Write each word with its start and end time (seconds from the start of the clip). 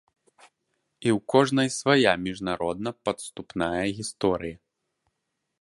І 0.43 1.07
ў 1.15 1.19
кожнай 1.33 1.69
свая 1.77 2.13
міжнародна-падступная 2.25 3.85
гісторыя. 3.99 4.57